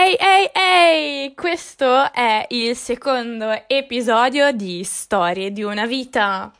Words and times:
Ehi, 0.00 0.16
ehi, 0.16 0.50
ehi! 0.52 1.34
Questo 1.34 2.12
è 2.12 2.46
il 2.50 2.76
secondo 2.76 3.64
episodio 3.66 4.52
di 4.52 4.84
Storie 4.84 5.50
di 5.50 5.64
una 5.64 5.86
vita. 5.86 6.52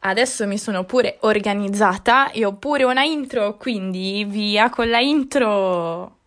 Adesso 0.00 0.46
mi 0.46 0.58
sono 0.58 0.84
pure 0.84 1.16
organizzata 1.20 2.30
e 2.30 2.44
ho 2.44 2.52
pure 2.56 2.84
una 2.84 3.02
intro, 3.02 3.56
quindi 3.56 4.26
via 4.28 4.68
con 4.68 4.90
la 4.90 5.00
intro! 5.00 6.18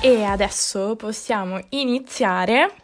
E 0.00 0.24
adesso 0.24 0.96
possiamo 0.96 1.60
iniziare 1.68 2.83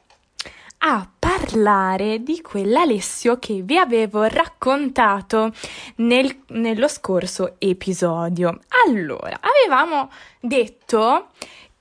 a 0.83 1.07
parlare 1.19 2.23
di 2.23 2.41
quell'Alessio 2.41 3.39
che 3.39 3.61
vi 3.63 3.77
avevo 3.77 4.25
raccontato 4.25 5.53
nel, 5.97 6.43
nello 6.49 6.89
scorso 6.89 7.57
episodio. 7.59 8.61
Allora, 8.87 9.39
avevamo 9.41 10.11
detto 10.41 11.29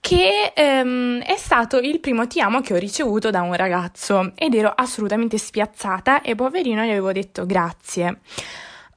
che 0.02 0.52
ehm, 0.54 1.22
è 1.22 1.36
stato 1.38 1.78
il 1.78 2.00
primo 2.00 2.28
ti 2.28 2.40
amo 2.42 2.62
che 2.62 2.74
ho 2.74 2.78
ricevuto 2.78 3.30
da 3.30 3.42
un 3.42 3.54
ragazzo 3.54 4.32
ed 4.36 4.54
ero 4.54 4.72
assolutamente 4.74 5.38
spiazzata 5.38 6.22
e 6.22 6.36
poverino 6.36 6.84
gli 6.84 6.90
avevo 6.90 7.12
detto 7.12 7.46
grazie. 7.46 8.20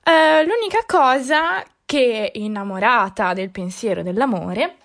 Uh, 0.05 0.45
l'unica 0.45 0.85
cosa 0.85 1.63
che 1.85 2.33
innamorata 2.35 3.35
del 3.35 3.51
pensiero 3.51 4.03
dell'amore 4.03 4.79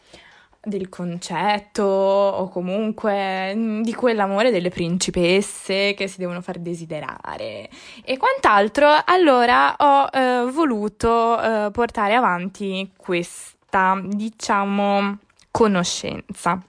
del 0.67 0.89
concetto 0.89 1.84
o 1.84 2.49
comunque 2.49 3.55
mm, 3.55 3.81
di 3.81 3.94
quell'amore 3.94 4.52
delle 4.52 4.70
principesse 4.70 5.93
che 5.93 6.07
si 6.07 6.17
devono 6.17 6.41
far 6.41 6.59
desiderare 6.59 7.70
e 8.03 8.17
quant'altro, 8.17 8.90
allora 9.05 9.76
ho 9.77 10.09
eh, 10.12 10.52
voluto 10.52 11.41
eh, 11.41 11.71
portare 11.71 12.15
avanti 12.15 12.91
questa, 12.95 13.99
diciamo, 14.04 15.18
conoscenza. 15.51 16.62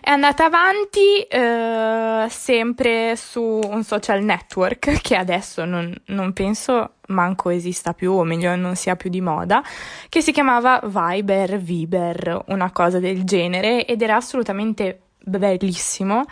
È 0.00 0.10
andata 0.10 0.44
avanti 0.44 1.22
eh, 1.22 2.26
sempre 2.28 3.16
su 3.16 3.40
un 3.40 3.82
social 3.82 4.22
network 4.22 5.00
che 5.00 5.16
adesso 5.16 5.64
non, 5.64 5.94
non, 6.06 6.34
penso 6.34 6.95
manco 7.08 7.50
esista 7.50 7.92
più, 7.92 8.12
o 8.12 8.24
meglio 8.24 8.54
non 8.56 8.76
sia 8.76 8.96
più 8.96 9.10
di 9.10 9.20
moda, 9.20 9.62
che 10.08 10.20
si 10.20 10.32
chiamava 10.32 10.80
Viber, 10.84 11.58
Viber, 11.58 12.44
una 12.48 12.70
cosa 12.70 12.98
del 12.98 13.24
genere 13.24 13.84
ed 13.84 14.02
era 14.02 14.16
assolutamente 14.16 15.00
bellissimo 15.26 16.24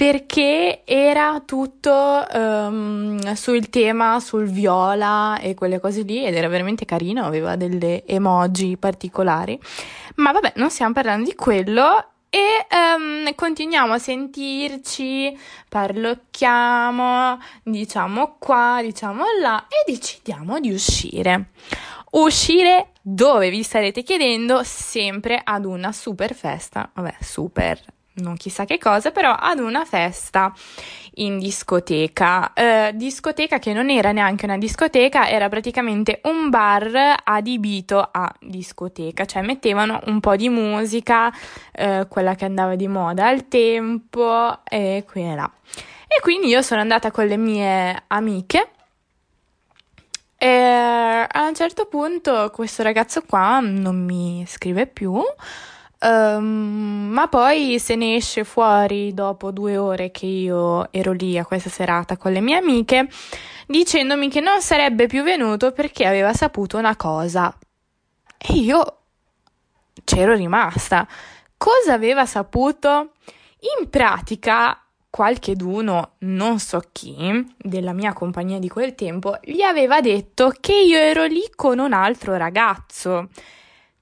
perché 0.00 0.80
era 0.86 1.42
tutto 1.44 1.92
um, 2.32 3.34
sul 3.34 3.68
tema, 3.68 4.18
sul 4.18 4.46
viola 4.46 5.38
e 5.38 5.52
quelle 5.52 5.78
cose 5.78 6.00
lì 6.02 6.24
ed 6.24 6.34
era 6.34 6.48
veramente 6.48 6.86
carino, 6.86 7.26
aveva 7.26 7.54
delle 7.54 8.06
emoji 8.06 8.78
particolari. 8.78 9.60
Ma 10.14 10.32
vabbè, 10.32 10.54
non 10.56 10.70
stiamo 10.70 10.94
parlando 10.94 11.28
di 11.28 11.34
quello 11.34 12.12
e 12.30 12.66
um, 12.70 13.34
continuiamo 13.34 13.92
a 13.92 13.98
sentirci, 13.98 15.36
parlocchiamo, 15.68 17.38
diciamo 17.64 18.36
qua, 18.38 18.78
diciamo 18.80 19.24
là 19.40 19.66
e 19.66 19.90
decidiamo 19.90 20.60
di 20.60 20.70
uscire. 20.72 21.50
Uscire 22.12 22.92
dove 23.02 23.50
vi 23.50 23.62
starete 23.64 24.02
chiedendo? 24.04 24.62
Sempre 24.62 25.40
ad 25.42 25.64
una 25.64 25.90
super 25.90 26.34
festa, 26.34 26.90
vabbè, 26.94 27.16
super 27.20 27.82
non 28.14 28.36
chissà 28.36 28.64
che 28.64 28.78
cosa, 28.78 29.10
però 29.10 29.32
ad 29.32 29.58
una 29.58 29.84
festa 29.84 30.52
in 31.14 31.38
discoteca. 31.38 32.52
Eh, 32.52 32.92
discoteca 32.94 33.58
che 33.58 33.72
non 33.72 33.90
era 33.90 34.12
neanche 34.12 34.44
una 34.44 34.58
discoteca, 34.58 35.28
era 35.28 35.48
praticamente 35.48 36.20
un 36.24 36.50
bar 36.50 37.16
adibito 37.24 38.08
a 38.10 38.32
discoteca, 38.40 39.24
cioè 39.24 39.42
mettevano 39.42 40.00
un 40.06 40.20
po' 40.20 40.36
di 40.36 40.48
musica, 40.48 41.32
eh, 41.72 42.06
quella 42.08 42.34
che 42.34 42.44
andava 42.44 42.74
di 42.74 42.88
moda 42.88 43.26
al 43.26 43.48
tempo 43.48 44.58
e 44.64 45.04
qui 45.10 45.22
e 45.22 45.34
là. 45.34 45.50
E 46.06 46.20
quindi 46.20 46.48
io 46.48 46.62
sono 46.62 46.80
andata 46.80 47.10
con 47.10 47.26
le 47.26 47.36
mie 47.36 48.02
amiche. 48.08 48.70
E 50.42 50.48
a 50.48 51.46
un 51.46 51.54
certo 51.54 51.84
punto 51.84 52.50
questo 52.50 52.82
ragazzo 52.82 53.22
qua 53.22 53.60
non 53.60 54.02
mi 54.02 54.42
scrive 54.48 54.86
più, 54.86 55.22
Um, 56.02 57.08
ma 57.10 57.28
poi 57.28 57.78
se 57.78 57.94
ne 57.94 58.16
esce 58.16 58.44
fuori 58.44 59.12
dopo 59.12 59.50
due 59.50 59.76
ore 59.76 60.10
che 60.10 60.24
io 60.24 60.90
ero 60.92 61.12
lì 61.12 61.36
a 61.36 61.44
questa 61.44 61.68
serata 61.68 62.16
con 62.16 62.32
le 62.32 62.40
mie 62.40 62.56
amiche 62.56 63.06
dicendomi 63.66 64.30
che 64.30 64.40
non 64.40 64.62
sarebbe 64.62 65.06
più 65.06 65.22
venuto 65.22 65.72
perché 65.72 66.06
aveva 66.06 66.32
saputo 66.32 66.78
una 66.78 66.96
cosa. 66.96 67.54
E 68.38 68.54
io 68.54 68.98
c'ero 70.04 70.34
rimasta. 70.34 71.06
Cosa 71.58 71.92
aveva 71.92 72.24
saputo? 72.24 73.12
In 73.78 73.90
pratica, 73.90 74.82
qualcheduno, 75.10 76.12
non 76.20 76.58
so 76.58 76.82
chi, 76.92 77.54
della 77.58 77.92
mia 77.92 78.14
compagnia 78.14 78.58
di 78.58 78.68
quel 78.68 78.94
tempo, 78.94 79.38
gli 79.42 79.60
aveva 79.60 80.00
detto 80.00 80.54
che 80.58 80.74
io 80.74 80.96
ero 80.96 81.26
lì 81.26 81.42
con 81.54 81.78
un 81.78 81.92
altro 81.92 82.36
ragazzo 82.38 83.28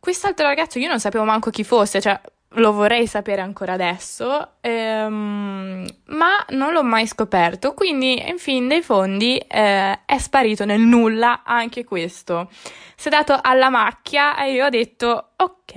quest'altro 0.08 0.46
ragazzo 0.46 0.78
io 0.78 0.88
non 0.88 1.00
sapevo 1.00 1.24
manco 1.24 1.50
chi 1.50 1.64
fosse, 1.64 2.00
cioè 2.00 2.18
lo 2.52 2.72
vorrei 2.72 3.06
sapere 3.06 3.42
ancora 3.42 3.74
adesso, 3.74 4.52
ehm, 4.62 5.86
ma 6.06 6.46
non 6.48 6.72
l'ho 6.72 6.82
mai 6.82 7.06
scoperto, 7.06 7.74
quindi 7.74 8.26
in 8.26 8.38
fin 8.38 8.68
dei 8.68 8.80
fondi 8.80 9.36
eh, 9.36 9.98
è 10.06 10.16
sparito 10.16 10.64
nel 10.64 10.80
nulla 10.80 11.42
anche 11.44 11.84
questo. 11.84 12.48
Si 12.96 13.08
è 13.08 13.10
dato 13.10 13.38
alla 13.38 13.68
macchia 13.68 14.34
e 14.38 14.52
io 14.54 14.64
ho 14.64 14.70
detto 14.70 15.32
ok, 15.36 15.74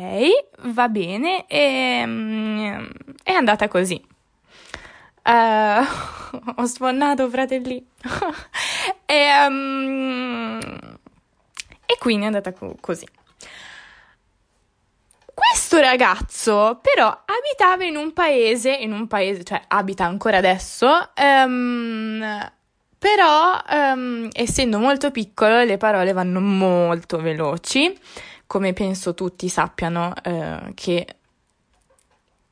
va 0.69 0.87
bene, 0.87 1.45
e 1.47 2.01
um, 2.05 2.89
è 3.23 3.33
andata 3.33 3.67
così. 3.67 4.01
Uh, 5.25 5.83
ho 6.55 6.65
sfondato, 6.67 7.29
fratelli. 7.29 7.85
e, 9.05 9.45
um, 9.45 10.57
e 11.85 11.97
quindi 11.99 12.23
è 12.23 12.27
andata 12.27 12.53
co- 12.53 12.77
così. 12.79 13.05
Questo 15.71 15.87
ragazzo 15.87 16.79
però 16.81 17.07
abitava 17.07 17.85
in 17.85 17.95
un 17.95 18.11
paese, 18.11 18.73
in 18.73 18.91
un 18.91 19.07
paese, 19.07 19.45
cioè 19.45 19.61
abita 19.69 20.03
ancora 20.03 20.35
adesso, 20.35 20.89
um, 21.45 22.51
però 22.99 23.57
um, 23.71 24.27
essendo 24.33 24.79
molto 24.79 25.11
piccolo 25.11 25.63
le 25.63 25.77
parole 25.77 26.11
vanno 26.11 26.41
molto 26.41 27.21
veloci, 27.21 27.97
come 28.47 28.73
penso 28.73 29.13
tutti 29.13 29.47
sappiano 29.47 30.11
uh, 30.25 30.73
che 30.73 31.07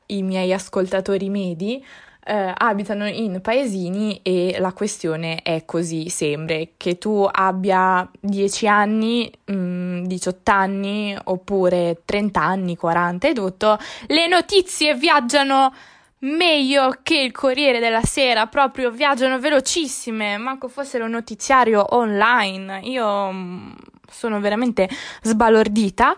i 0.06 0.22
miei 0.22 0.54
ascoltatori 0.54 1.28
medi 1.28 1.84
eh, 2.24 2.54
abitano 2.56 3.06
in 3.06 3.40
paesini 3.40 4.20
e 4.22 4.56
la 4.60 4.72
questione 4.72 5.42
è 5.42 5.64
così, 5.64 6.08
sembra 6.08 6.56
che 6.76 6.96
tu 6.96 7.26
abbia 7.30 8.08
10 8.20 8.68
anni, 8.68 9.30
mm, 9.50 9.89
18 10.06 10.50
anni 10.50 11.16
oppure 11.24 12.02
30 12.04 12.40
anni, 12.40 12.76
40 12.76 13.28
e 13.28 13.32
tutto, 13.32 13.78
le 14.06 14.26
notizie 14.26 14.94
viaggiano 14.94 15.72
meglio 16.20 16.98
che 17.02 17.18
il 17.18 17.32
Corriere 17.32 17.78
della 17.78 18.02
Sera, 18.02 18.46
proprio 18.46 18.90
viaggiano 18.90 19.38
velocissime, 19.38 20.36
manco 20.36 20.68
fossero 20.68 21.04
un 21.04 21.10
notiziario 21.12 21.94
online. 21.94 22.80
Io 22.84 23.30
mh, 23.30 23.76
sono 24.10 24.40
veramente 24.40 24.88
sbalordita. 25.22 26.14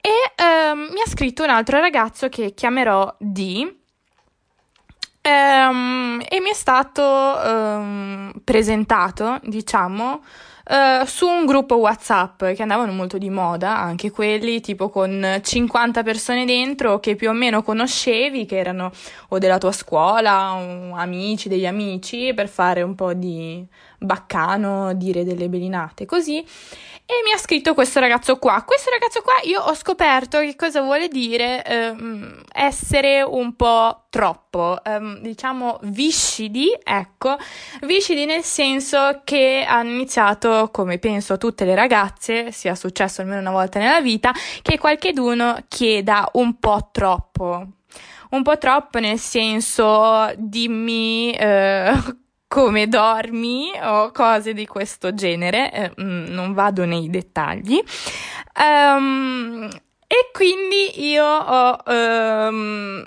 E 0.00 0.10
ehm, 0.36 0.90
mi 0.92 1.00
ha 1.00 1.08
scritto 1.08 1.42
un 1.42 1.50
altro 1.50 1.80
ragazzo 1.80 2.28
che 2.28 2.54
chiamerò 2.54 3.14
D 3.18 3.76
ehm, 5.20 6.22
e 6.28 6.40
mi 6.40 6.50
è 6.50 6.54
stato 6.54 7.42
ehm, 7.42 8.32
presentato, 8.44 9.40
diciamo, 9.42 10.22
Uh, 10.70 11.06
su 11.06 11.26
un 11.26 11.46
gruppo 11.46 11.76
WhatsApp 11.76 12.44
che 12.44 12.60
andavano 12.60 12.92
molto 12.92 13.16
di 13.16 13.30
moda, 13.30 13.78
anche 13.78 14.10
quelli 14.10 14.60
tipo 14.60 14.90
con 14.90 15.40
50 15.42 16.02
persone 16.02 16.44
dentro 16.44 17.00
che 17.00 17.16
più 17.16 17.30
o 17.30 17.32
meno 17.32 17.62
conoscevi, 17.62 18.44
che 18.44 18.58
erano 18.58 18.92
o 19.28 19.38
della 19.38 19.56
tua 19.56 19.72
scuola, 19.72 20.56
o 20.56 20.94
amici 20.94 21.48
degli 21.48 21.64
amici, 21.64 22.34
per 22.34 22.48
fare 22.48 22.82
un 22.82 22.94
po' 22.94 23.14
di 23.14 23.66
baccano, 23.98 24.94
dire 24.94 25.24
delle 25.24 25.48
belinate 25.48 26.06
così. 26.06 26.44
E 27.10 27.22
mi 27.24 27.32
ha 27.32 27.38
scritto 27.38 27.72
questo 27.72 28.00
ragazzo 28.00 28.36
qua. 28.36 28.62
Questo 28.66 28.90
ragazzo 28.90 29.22
qua 29.22 29.40
io 29.44 29.62
ho 29.62 29.74
scoperto 29.74 30.40
che 30.40 30.54
cosa 30.56 30.82
vuole 30.82 31.08
dire 31.08 31.64
ehm, 31.64 32.42
essere 32.52 33.22
un 33.22 33.56
po' 33.56 34.04
troppo, 34.10 34.78
ehm, 34.84 35.20
diciamo 35.20 35.78
viscidi, 35.84 36.68
ecco, 36.82 37.38
viscidi 37.86 38.26
nel 38.26 38.42
senso 38.42 39.22
che 39.24 39.64
hanno 39.66 39.88
iniziato, 39.88 40.68
come 40.70 40.98
penso 40.98 41.38
tutte 41.38 41.64
le 41.64 41.74
ragazze, 41.74 42.52
sia 42.52 42.74
successo 42.74 43.22
almeno 43.22 43.40
una 43.40 43.52
volta 43.52 43.78
nella 43.78 44.02
vita, 44.02 44.30
che 44.60 44.78
qualcheduno 44.78 45.64
chieda 45.66 46.28
un 46.34 46.58
po' 46.58 46.90
troppo. 46.92 47.66
Un 48.30 48.42
po' 48.42 48.58
troppo 48.58 48.98
nel 48.98 49.18
senso 49.18 50.30
dimmi 50.36 51.32
eh, 51.32 51.90
come 52.48 52.88
dormi 52.88 53.70
o 53.82 54.10
cose 54.10 54.54
di 54.54 54.66
questo 54.66 55.14
genere, 55.14 55.72
eh, 55.72 55.92
mm, 56.02 56.26
non 56.28 56.54
vado 56.54 56.84
nei 56.86 57.10
dettagli. 57.10 57.80
Um, 58.58 59.68
e 60.06 60.30
quindi 60.32 61.06
io 61.08 61.24
ho 61.24 61.78
um, 61.86 63.06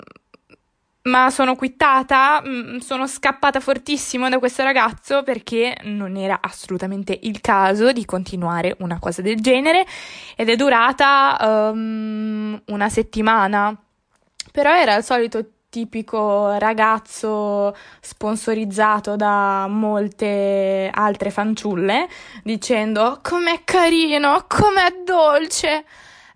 ma 1.04 1.30
sono 1.30 1.56
quittata, 1.56 2.40
mm, 2.46 2.76
sono 2.78 3.08
scappata 3.08 3.58
fortissimo 3.58 4.28
da 4.28 4.38
questo 4.38 4.62
ragazzo 4.62 5.24
perché 5.24 5.76
non 5.82 6.16
era 6.16 6.38
assolutamente 6.40 7.18
il 7.22 7.40
caso 7.40 7.90
di 7.90 8.04
continuare 8.04 8.76
una 8.78 9.00
cosa 9.00 9.20
del 9.20 9.40
genere 9.40 9.84
ed 10.36 10.48
è 10.48 10.54
durata 10.54 11.70
um, 11.72 12.60
una 12.66 12.88
settimana. 12.88 13.76
Però 14.52 14.72
era 14.74 14.96
il 14.96 15.02
solito 15.02 15.51
tipico 15.72 16.58
ragazzo 16.58 17.74
sponsorizzato 17.98 19.16
da 19.16 19.66
molte 19.70 20.90
altre 20.92 21.30
fanciulle 21.30 22.08
dicendo 22.44 23.20
com'è 23.22 23.62
carino, 23.64 24.44
com'è 24.46 25.02
dolce. 25.02 25.86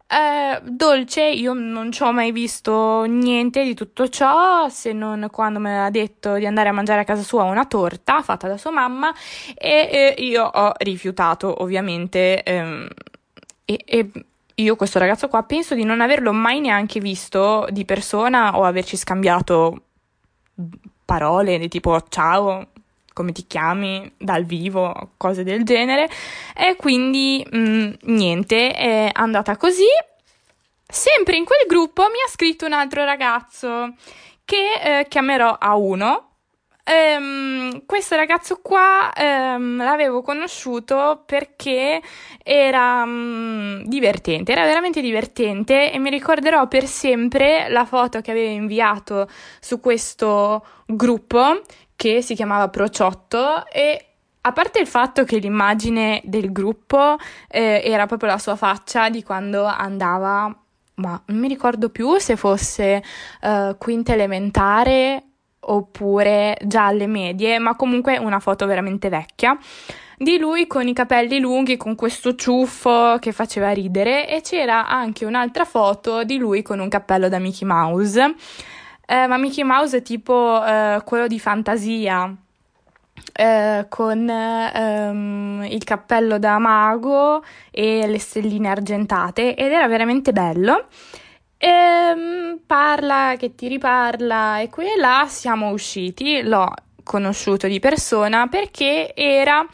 Eh, 0.09 0.61
dolce, 0.63 1.23
io 1.23 1.53
non 1.53 1.93
ci 1.93 2.03
ho 2.03 2.13
mai 2.13 2.33
visto 2.33 3.05
niente 3.05 3.63
di 3.63 3.75
tutto 3.75 4.09
ciò, 4.09 4.69
se 4.71 4.93
non 4.93 5.29
quando 5.31 5.59
mi 5.59 5.69
aveva 5.69 5.91
detto 5.91 6.37
di 6.37 6.47
andare 6.47 6.71
a 6.71 6.73
mangiare 6.73 7.01
a 7.03 7.05
casa 7.05 7.23
sua 7.23 7.43
una 7.43 7.67
torta 7.67 8.23
fatta 8.23 8.49
da 8.49 8.57
sua 8.57 8.71
mamma 8.71 9.13
e, 9.55 10.15
e 10.17 10.23
io 10.25 10.45
ho 10.45 10.73
rifiutato 10.79 11.63
ovviamente 11.63 12.43
ehm, 12.43 12.89
e, 13.67 13.83
e 13.85 14.11
io 14.59 14.77
questo 14.77 14.99
ragazzo 14.99 15.29
qua 15.29 15.43
penso 15.43 15.75
di 15.75 15.85
non 15.85 16.01
averlo 16.01 16.33
mai 16.33 16.61
neanche 16.61 17.01
visto 17.01 17.67
di 17.71 17.85
persona 17.85 18.57
o 18.57 18.65
averci 18.65 18.97
scambiato 18.97 19.83
parole 21.05 21.59
di 21.59 21.69
tipo 21.69 21.99
ciao, 22.09 22.69
come 23.13 23.33
ti 23.33 23.47
chiami 23.47 24.13
dal 24.17 24.45
vivo, 24.45 25.13
cose 25.17 25.45
del 25.45 25.63
genere. 25.65 26.09
E 26.55 26.77
quindi 26.77 27.47
mh, 27.51 27.59
mm, 27.59 27.93
niente, 28.03 28.73
è 28.73 29.11
andata 29.13 29.57
così. 29.57 29.87
Sempre 30.89 31.37
in 31.37 31.45
quel 31.45 31.67
gruppo 31.67 32.03
mi 32.03 32.19
ha 32.25 32.31
scritto 32.31 32.65
un 32.65 32.73
altro 32.73 33.05
ragazzo 33.05 33.95
che 34.45 35.01
eh, 35.01 35.07
chiamerò 35.09 35.59
A1 35.61 36.23
Um, 36.89 37.85
questo 37.85 38.15
ragazzo 38.15 38.61
qua 38.63 39.13
um, 39.19 39.77
l'avevo 39.79 40.23
conosciuto 40.23 41.25
perché 41.27 42.01
era 42.45 43.03
um, 43.03 43.83
divertente, 43.85 44.53
era 44.53 44.63
veramente 44.63 45.01
divertente 45.01 45.91
e 45.91 45.99
mi 45.99 46.11
ricorderò 46.11 46.69
per 46.69 46.87
sempre 46.87 47.69
la 47.71 47.85
foto 47.85 48.21
che 48.21 48.31
aveva 48.31 48.51
inviato 48.51 49.29
su 49.59 49.81
questo 49.81 50.65
gruppo 50.87 51.61
che 51.97 52.23
si 52.23 52.37
chiamava 52.37 52.69
Prociotto 52.69 53.67
e 53.67 54.07
a 54.43 54.53
parte 54.53 54.79
il 54.79 54.87
fatto 54.87 55.25
che 55.25 55.39
l'immagine 55.39 56.21
del 56.23 56.53
gruppo 56.53 57.17
eh, 57.49 57.83
era 57.85 58.07
proprio 58.07 58.31
la 58.31 58.39
sua 58.39 58.55
faccia 58.55 59.11
di 59.11 59.25
quando 59.25 59.65
andava, 59.65 60.57
ma 60.95 61.23
non 61.27 61.39
mi 61.39 61.49
ricordo 61.49 61.89
più 61.89 62.17
se 62.19 62.37
fosse 62.37 63.03
uh, 63.43 63.77
quinta 63.77 64.13
elementare 64.13 65.26
oppure 65.69 66.57
già 66.65 66.87
alle 66.87 67.07
medie, 67.07 67.59
ma 67.59 67.77
comunque 67.77 68.19
una 68.19 68.41
foto 68.41 68.67
veramente 68.67 69.09
vecchia 69.09 69.57
di 70.19 70.39
lui 70.39 70.67
con 70.67 70.89
i 70.89 70.95
capelli 70.95 71.39
lunghi, 71.39 71.77
con 71.77 71.95
questo 71.95 72.35
ciuffo 72.35 73.19
che 73.21 73.33
faceva 73.33 73.71
ridere 73.71 74.27
e 74.29 74.41
c'era 74.41 74.89
anche 74.89 75.27
un'altra 75.27 75.67
foto 75.67 76.25
di 76.25 76.39
lui 76.39 76.63
con 76.63 76.79
un 76.79 76.89
cappello 76.89 77.29
da 77.29 77.39
Mickey 77.39 77.69
Mouse 77.69 78.35
eh, 79.07 79.29
ma 79.29 79.37
Mickey 79.37 79.63
Mouse 79.63 79.99
è 79.99 80.03
tipo 80.03 80.65
eh, 80.65 81.01
quello 81.05 81.29
di 81.29 81.39
fantasia. 81.39 82.35
Eh, 83.39 83.87
con 83.89 84.29
ehm, 84.29 85.67
il 85.69 85.85
cappello 85.85 86.39
da 86.39 86.59
mago 86.59 87.43
e 87.71 88.07
le 88.07 88.19
stelline 88.19 88.69
argentate 88.69 89.55
ed 89.55 89.73
era 89.73 89.87
veramente 89.89 90.33
bello. 90.33 90.87
E, 91.59 91.67
ehm, 91.67 92.61
parla 92.67 93.35
che 93.39 93.55
ti 93.55 93.69
riparla 93.69 94.61
e 94.61 94.69
qui 94.69 94.87
e 94.87 94.97
là 94.97 95.27
siamo 95.29 95.71
usciti, 95.71 96.43
l'ho 96.43 96.73
conosciuto 97.03 97.67
di 97.67 97.79
persona 97.79 98.49
perché 98.49 99.15
era 99.15 99.67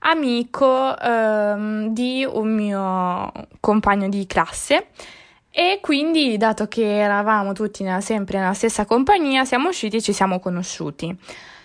amico 0.00 0.98
ehm, 0.98 1.88
di 1.88 2.26
un 2.30 2.54
mio 2.54 3.32
compagno 3.60 4.08
di 4.08 4.26
classe 4.26 4.88
e 5.56 5.78
quindi, 5.80 6.36
dato 6.36 6.66
che 6.66 6.98
eravamo 6.98 7.52
tutti 7.52 7.84
nella, 7.84 8.00
sempre 8.00 8.38
nella 8.40 8.54
stessa 8.54 8.86
compagnia, 8.86 9.44
siamo 9.44 9.68
usciti 9.68 9.98
e 9.98 10.02
ci 10.02 10.12
siamo 10.12 10.40
conosciuti. 10.40 11.16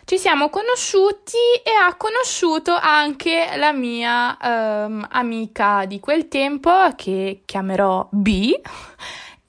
Ci 0.05 0.17
siamo 0.19 0.49
conosciuti 0.49 1.37
e 1.63 1.71
ha 1.71 1.95
conosciuto 1.95 2.77
anche 2.79 3.47
la 3.55 3.73
mia 3.73 4.37
um, 4.41 5.07
amica 5.09 5.85
di 5.85 5.99
quel 5.99 6.27
tempo, 6.27 6.71
che 6.95 7.41
chiamerò 7.45 8.07
B. 8.11 8.51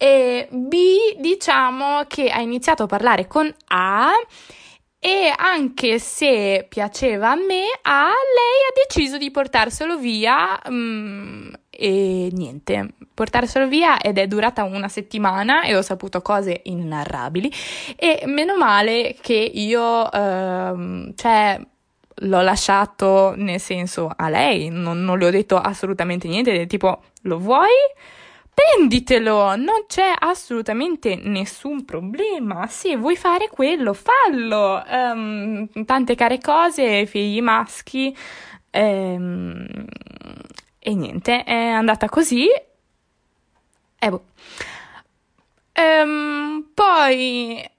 E 0.03 0.49
B, 0.51 1.19
diciamo 1.19 2.05
che 2.07 2.31
ha 2.31 2.41
iniziato 2.41 2.85
a 2.85 2.87
parlare 2.87 3.27
con 3.27 3.55
A 3.67 4.13
e 4.99 5.31
anche 5.37 5.99
se 5.99 6.65
piaceva 6.71 7.33
a 7.33 7.35
me, 7.35 7.65
A, 7.83 8.05
lei 8.07 8.61
ha 8.67 8.87
deciso 8.87 9.19
di 9.19 9.31
portarselo 9.31 9.99
via 9.99 10.59
um, 10.69 11.51
e 11.69 12.31
niente, 12.33 12.95
portarselo 13.13 13.69
via 13.69 13.99
ed 14.01 14.17
è 14.17 14.27
durata 14.27 14.65
una 14.65 14.89
settimana 14.89 15.65
e 15.65 15.77
ho 15.77 15.83
saputo 15.83 16.23
cose 16.23 16.63
inenarrabili 16.65 17.53
e 17.97 18.23
meno 18.25 18.57
male 18.57 19.17
che 19.21 19.35
io, 19.35 20.11
ehm, 20.11 21.15
cioè, 21.15 21.61
l'ho 22.23 22.41
lasciato 22.41 23.35
nel 23.37 23.61
senso 23.61 24.11
a 24.17 24.31
lei, 24.31 24.71
non, 24.71 25.05
non 25.05 25.19
le 25.19 25.27
ho 25.27 25.31
detto 25.31 25.59
assolutamente 25.59 26.27
niente, 26.27 26.67
tipo, 26.67 27.03
lo 27.23 27.39
vuoi? 27.39 27.69
Prenditelo, 28.61 29.57
non 29.57 29.87
c'è 29.87 30.13
assolutamente 30.19 31.17
nessun 31.17 31.85
problema. 31.87 32.67
Se 32.67 32.95
vuoi 32.97 33.17
fare 33.17 33.49
quello, 33.49 33.95
fallo. 33.95 34.85
Um, 34.87 35.67
tante 35.87 36.15
care 36.15 36.39
cose, 36.39 37.07
figli 37.07 37.41
maschi. 37.41 38.15
Um, 38.73 39.67
e 40.79 40.95
niente, 40.95 41.43
è 41.45 41.55
andata 41.55 42.09
così. 42.09 42.47
E 43.99 44.11
boh. 44.11 44.25
Ehm, 45.73 46.71
poi 46.75 47.71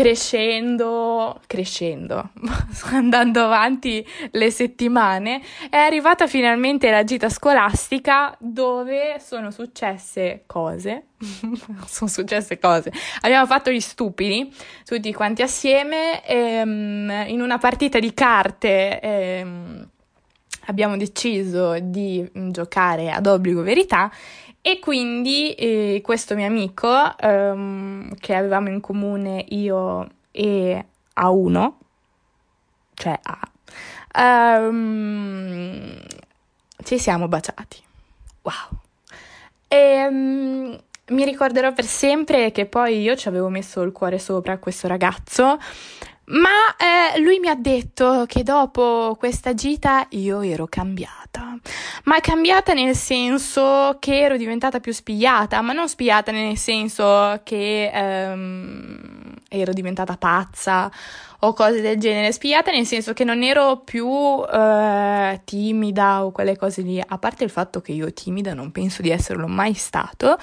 crescendo, 0.00 1.40
crescendo, 1.46 2.30
andando 2.92 3.44
avanti 3.44 4.06
le 4.30 4.50
settimane, 4.50 5.42
è 5.68 5.76
arrivata 5.76 6.26
finalmente 6.26 6.90
la 6.90 7.04
gita 7.04 7.28
scolastica 7.28 8.34
dove 8.38 9.20
sono 9.20 9.50
successe 9.50 10.44
cose. 10.46 11.08
sono 11.86 12.08
successe 12.08 12.58
cose. 12.58 12.90
Abbiamo 13.20 13.44
fatto 13.44 13.70
gli 13.70 13.80
stupidi, 13.80 14.50
tutti 14.84 15.12
quanti 15.12 15.42
assieme, 15.42 16.24
ehm, 16.24 17.24
in 17.26 17.42
una 17.42 17.58
partita 17.58 17.98
di 17.98 18.14
carte. 18.14 19.00
Ehm, 19.00 19.88
abbiamo 20.66 20.96
deciso 20.96 21.78
di 21.78 22.26
mm, 22.38 22.50
giocare 22.50 23.10
ad 23.10 23.26
obbligo 23.26 23.62
verità 23.62 24.10
e 24.62 24.78
quindi 24.78 25.54
eh, 25.54 26.00
questo 26.02 26.34
mio 26.34 26.46
amico 26.46 27.14
um, 27.22 28.14
che 28.16 28.34
avevamo 28.34 28.68
in 28.68 28.80
comune 28.80 29.44
io 29.48 30.06
e 30.30 30.84
A1, 31.16 31.72
cioè 32.94 33.18
A, 34.12 34.68
um, 34.68 35.98
ci 36.82 36.98
siamo 36.98 37.28
baciati. 37.28 37.82
Wow. 38.42 38.80
E, 39.66 40.06
um, 40.06 40.78
mi 41.10 41.24
ricorderò 41.24 41.72
per 41.72 41.84
sempre 41.84 42.52
che 42.52 42.66
poi 42.66 43.00
io 43.00 43.16
ci 43.16 43.28
avevo 43.28 43.48
messo 43.48 43.82
il 43.82 43.92
cuore 43.92 44.18
sopra 44.18 44.52
a 44.52 44.58
questo 44.58 44.86
ragazzo 44.86 45.58
ma 46.30 46.76
eh, 46.76 47.20
lui 47.20 47.38
mi 47.38 47.48
ha 47.48 47.54
detto 47.54 48.24
che 48.26 48.42
dopo 48.42 49.16
questa 49.18 49.54
gita 49.54 50.06
io 50.10 50.42
ero 50.42 50.66
cambiata. 50.66 51.58
Ma 52.04 52.20
cambiata 52.20 52.72
nel 52.72 52.94
senso 52.94 53.96
che 53.98 54.20
ero 54.20 54.36
diventata 54.36 54.80
più 54.80 54.92
spigliata, 54.92 55.60
ma 55.60 55.72
non 55.72 55.88
spigliata 55.88 56.30
nel 56.30 56.56
senso 56.56 57.40
che 57.42 57.90
ehm, 57.92 59.34
ero 59.48 59.72
diventata 59.72 60.16
pazza 60.16 60.90
o 61.40 61.52
cose 61.52 61.80
del 61.80 61.98
genere. 61.98 62.32
Spigliata 62.32 62.70
nel 62.70 62.86
senso 62.86 63.12
che 63.12 63.24
non 63.24 63.42
ero 63.42 63.78
più 63.78 64.08
eh, 64.08 65.40
timida 65.44 66.24
o 66.24 66.30
quelle 66.30 66.56
cose 66.56 66.82
lì. 66.82 67.02
A 67.04 67.18
parte 67.18 67.44
il 67.44 67.50
fatto 67.50 67.80
che 67.80 67.92
io 67.92 68.12
timida 68.12 68.54
non 68.54 68.70
penso 68.70 69.02
di 69.02 69.10
esserlo 69.10 69.48
mai 69.48 69.74
stato. 69.74 70.38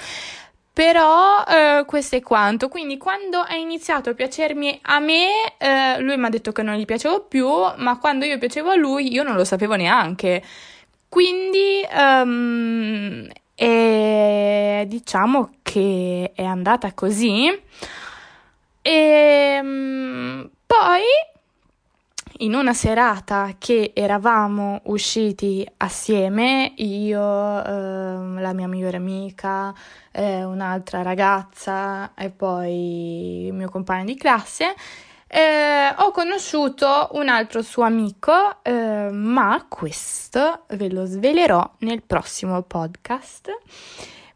Però 0.78 1.44
eh, 1.44 1.86
questo 1.88 2.18
è 2.18 2.22
quanto. 2.22 2.68
Quindi 2.68 2.98
quando 3.00 3.40
ha 3.40 3.56
iniziato 3.56 4.12
a 4.12 4.14
piacermi 4.14 4.80
a 4.84 5.00
me, 5.00 5.56
eh, 5.58 6.00
lui 6.02 6.18
mi 6.18 6.26
ha 6.28 6.30
detto 6.30 6.52
che 6.52 6.62
non 6.62 6.76
gli 6.76 6.86
piacevo 6.86 7.22
più, 7.22 7.48
ma 7.78 7.98
quando 8.00 8.26
io 8.26 8.38
piacevo 8.38 8.70
a 8.70 8.76
lui 8.76 9.12
io 9.12 9.24
non 9.24 9.36
lo 9.36 9.44
sapevo 9.44 9.74
neanche. 9.74 10.44
Quindi 11.10 11.82
um, 11.92 13.28
e, 13.56 14.86
diciamo 14.88 15.56
che 15.64 16.32
è 16.36 16.44
andata 16.44 16.94
così. 16.94 17.50
E 18.84 19.60
um, 19.60 20.48
poi 20.68 21.02
in 22.40 22.54
una 22.54 22.74
serata 22.74 23.56
che 23.58 23.94
eravamo 23.96 24.82
usciti 24.84 25.68
assieme, 25.78 26.74
io, 26.76 27.64
eh, 27.66 28.27
la 28.48 28.54
mia 28.54 28.68
migliore 28.68 28.98
amica, 28.98 29.74
eh, 30.12 30.44
un'altra 30.44 31.02
ragazza 31.02 32.14
e 32.16 32.30
poi 32.30 33.46
il 33.46 33.54
mio 33.54 33.70
compagno 33.70 34.06
di 34.06 34.16
classe, 34.16 34.74
eh, 35.28 35.94
ho 35.96 36.12
conosciuto 36.12 37.10
un 37.14 37.28
altro 37.28 37.62
suo 37.62 37.84
amico, 37.84 38.64
eh, 38.64 39.10
ma 39.12 39.66
questo 39.68 40.64
ve 40.70 40.90
lo 40.90 41.06
svelerò 41.06 41.70
nel 41.80 42.02
prossimo 42.02 42.62
podcast 42.62 43.52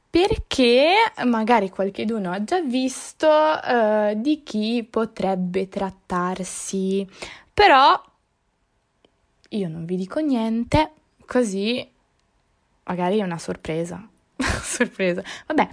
perché 0.10 0.94
magari 1.24 1.70
qualcuno 1.70 2.32
ha 2.32 2.44
già 2.44 2.60
visto 2.60 3.30
eh, 3.64 4.16
di 4.18 4.44
chi 4.44 4.86
potrebbe 4.88 5.70
trattarsi, 5.70 7.08
però 7.54 8.00
io 9.50 9.68
non 9.70 9.86
vi 9.86 9.96
dico 9.96 10.20
niente, 10.20 10.92
così 11.26 11.91
magari 12.84 13.20
è 13.20 13.24
una 13.24 13.38
sorpresa. 13.38 14.08
sorpresa. 14.62 15.24
Vabbè, 15.48 15.70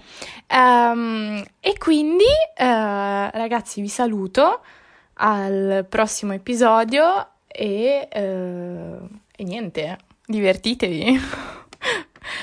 um, 0.53 1.45
e 1.61 1.79
quindi 1.79 2.25
uh, 2.25 3.31
ragazzi 3.33 3.81
vi 3.81 3.89
saluto 3.89 4.61
al 5.15 5.87
prossimo 5.89 6.33
episodio 6.33 7.29
e, 7.47 8.09
uh, 8.13 9.09
e 9.37 9.45
niente, 9.45 9.99
divertitevi. 10.27 11.19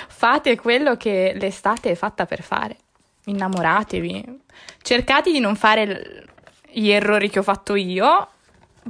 Fate 0.07 0.55
quello 0.57 0.97
che 0.97 1.33
l'estate 1.35 1.91
è 1.91 1.95
fatta 1.95 2.25
per 2.25 2.41
fare. 2.41 2.77
Innamoratevi. 3.25 4.41
Cercate 4.81 5.31
di 5.31 5.39
non 5.39 5.55
fare 5.55 6.25
gli 6.69 6.89
errori 6.89 7.29
che 7.29 7.39
ho 7.39 7.43
fatto 7.43 7.75
io, 7.75 8.29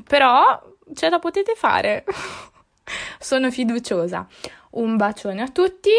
però 0.07 0.61
ce 0.93 1.09
la 1.09 1.19
potete 1.19 1.53
fare. 1.55 2.05
Sono 3.19 3.51
fiduciosa. 3.51 4.27
Un 4.75 4.97
bacione 4.97 5.41
a 5.41 5.47
tutti 5.47 5.89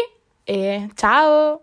e 0.43 0.89
ciao! 0.93 1.61